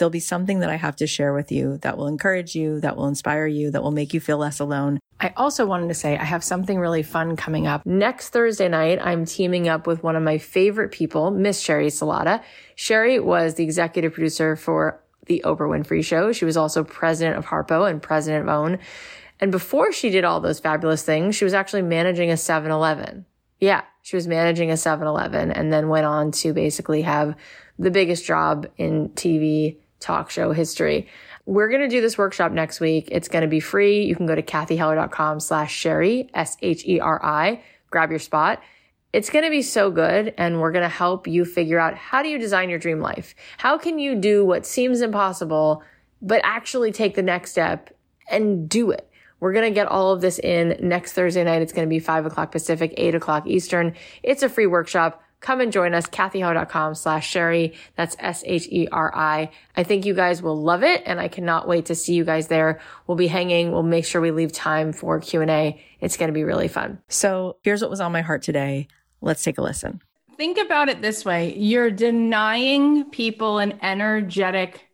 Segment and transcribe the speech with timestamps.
[0.00, 2.96] there'll be something that I have to share with you that will encourage you, that
[2.96, 4.98] will inspire you, that will make you feel less alone.
[5.20, 7.84] I also wanted to say I have something really fun coming up.
[7.84, 12.42] Next Thursday night, I'm teaming up with one of my favorite people, Miss Sheri Salata.
[12.76, 16.32] Sheri was the executive producer for the Oprah Winfrey Show.
[16.32, 18.78] She was also president of Harpo and president of OWN.
[19.38, 23.26] And before she did all those fabulous things, she was actually managing a 7 Eleven.
[23.60, 27.36] Yeah, she was managing a 7 Eleven and then went on to basically have
[27.78, 31.08] the biggest job in TV talk show history.
[31.46, 33.08] We're going to do this workshop next week.
[33.10, 34.04] It's going to be free.
[34.04, 38.62] You can go to cathyheller.com slash Sheri, S-H-E-R-I, grab your spot.
[39.12, 40.34] It's going to be so good.
[40.38, 43.34] And we're going to help you figure out how do you design your dream life?
[43.58, 45.82] How can you do what seems impossible,
[46.22, 47.96] but actually take the next step
[48.30, 49.10] and do it?
[49.40, 51.62] We're going to get all of this in next Thursday night.
[51.62, 53.94] It's going to be five o'clock Pacific, eight o'clock Eastern.
[54.22, 57.74] It's a free workshop come and join us, cathyheller.com slash Sheri.
[57.96, 59.50] That's S-H-E-R-I.
[59.76, 62.48] I think you guys will love it and I cannot wait to see you guys
[62.48, 62.80] there.
[63.06, 63.72] We'll be hanging.
[63.72, 65.82] We'll make sure we leave time for Q&A.
[66.00, 67.00] It's going to be really fun.
[67.08, 68.88] So here's what was on my heart today.
[69.20, 70.02] Let's take a listen.
[70.36, 71.54] Think about it this way.
[71.56, 74.88] You're denying people an energetic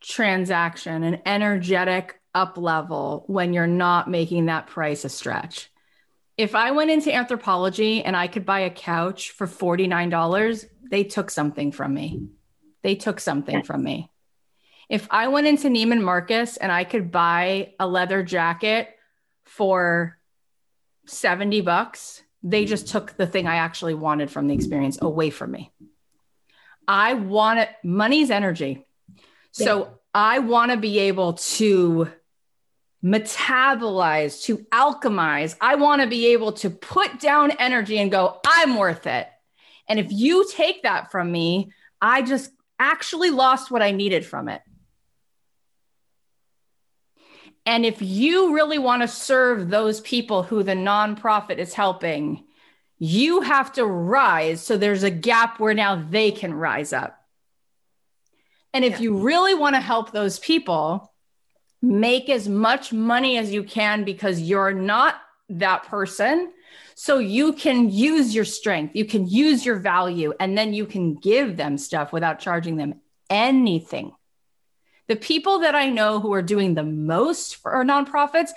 [0.00, 5.70] transaction, an energetic up level when you're not making that price a stretch
[6.38, 11.30] if I went into Anthropologie and I could buy a couch for $49, they took
[11.30, 12.28] something from me.
[12.82, 14.10] They took something from me.
[14.88, 18.88] If I went into Neiman Marcus and I could buy a leather jacket
[19.44, 20.16] for
[21.06, 25.50] 70 bucks, they just took the thing I actually wanted from the experience away from
[25.50, 25.72] me.
[26.86, 28.86] I want it, money's energy.
[29.50, 29.90] So yeah.
[30.14, 32.10] I want to be able to
[33.02, 35.56] metabolize, to alchemize.
[35.60, 39.28] I want to be able to put down energy and go, I'm worth it.
[39.88, 44.48] And if you take that from me, I just actually lost what I needed from
[44.48, 44.62] it.
[47.64, 52.44] And if you really want to serve those people who the nonprofit is helping,
[52.98, 57.22] you have to rise so there's a gap where now they can rise up.
[58.72, 59.00] And if yeah.
[59.00, 61.12] you really want to help those people,
[61.80, 66.52] make as much money as you can because you're not that person.
[66.94, 71.14] So you can use your strength, you can use your value, and then you can
[71.14, 73.00] give them stuff without charging them
[73.30, 74.12] anything.
[75.06, 78.50] The people that I know who are doing the most for nonprofits,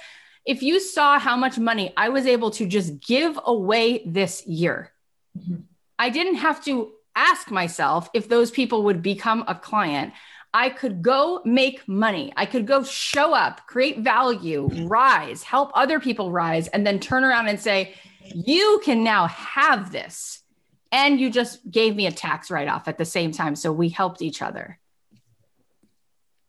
[0.45, 4.91] if you saw how much money I was able to just give away this year,
[5.37, 5.61] mm-hmm.
[5.99, 10.13] I didn't have to ask myself if those people would become a client.
[10.53, 12.33] I could go make money.
[12.35, 17.23] I could go show up, create value, rise, help other people rise, and then turn
[17.23, 20.43] around and say, You can now have this.
[20.91, 23.55] And you just gave me a tax write off at the same time.
[23.55, 24.77] So we helped each other.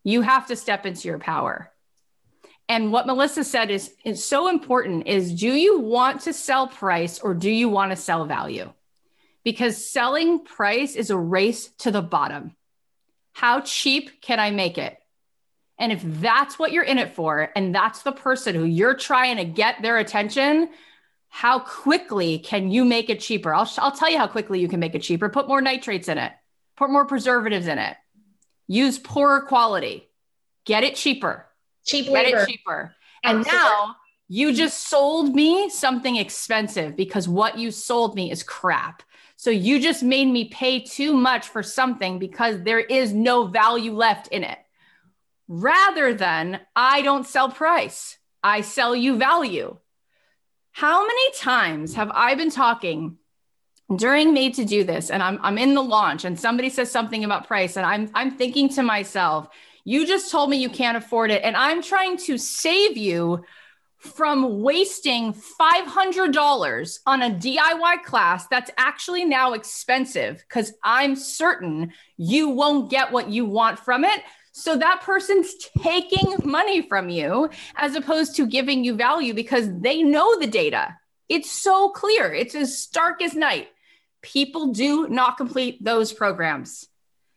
[0.02, 1.70] You have to step into your power.
[2.68, 7.20] And what Melissa said is, is so important is do you want to sell price
[7.20, 8.72] or do you want to sell value?
[9.44, 12.56] Because selling price is a race to the bottom.
[13.32, 14.96] How cheap can I make it?
[15.78, 19.38] And if that's what you're in it for, and that's the person who you're trying
[19.38, 20.68] to get their attention,
[21.28, 23.54] how quickly can you make it cheaper?
[23.54, 25.28] I'll, I'll tell you how quickly you can make it cheaper.
[25.28, 26.32] Put more nitrates in it,
[26.76, 27.96] put more preservatives in it,
[28.68, 30.08] use poorer quality,
[30.64, 31.46] get it cheaper.
[31.84, 32.94] Cheap get it cheaper.
[33.24, 33.96] And now
[34.28, 39.02] you just sold me something expensive because what you sold me is crap.
[39.42, 43.92] So you just made me pay too much for something because there is no value
[43.92, 44.58] left in it.
[45.48, 49.78] Rather than I don't sell price, I sell you value.
[50.70, 53.18] How many times have I been talking
[53.96, 57.24] during made to do this and I'm I'm in the launch and somebody says something
[57.24, 59.48] about price and I'm I'm thinking to myself,
[59.82, 63.44] you just told me you can't afford it and I'm trying to save you
[64.02, 72.48] from wasting $500 on a DIY class that's actually now expensive because I'm certain you
[72.48, 74.20] won't get what you want from it.
[74.50, 80.02] So that person's taking money from you as opposed to giving you value because they
[80.02, 80.98] know the data.
[81.28, 83.68] It's so clear, it's as stark as night.
[84.20, 86.88] People do not complete those programs.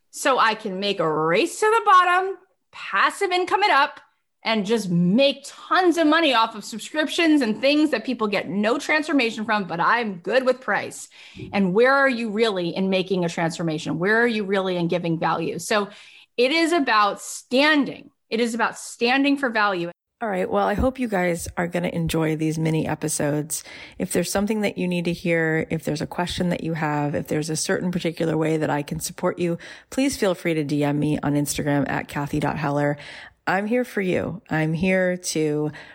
[0.09, 2.37] So I can make a race to the bottom
[2.71, 4.01] passive income it up
[4.45, 8.77] and just make tons of money off of subscriptions and things that people get no
[8.77, 11.09] transformation from, but I'm good with price.
[11.51, 13.97] And where are you really in making a transformation?
[13.97, 15.57] Where are you really in giving value?
[15.57, 15.89] So
[16.37, 18.11] it is about standing.
[18.29, 19.89] It is about standing for value.
[20.21, 20.49] All right.
[20.49, 23.63] Well, I hope you guys are going to enjoy these mini episodes.
[23.99, 27.15] If there's something that you need to hear, if there's a question that you have,
[27.15, 29.57] if there's a certain particular way that I can support you,
[29.89, 32.97] please feel free to DM me on Instagram at Cathy.Heller.
[33.47, 34.41] I'm here for you.
[34.49, 35.71] I'm here to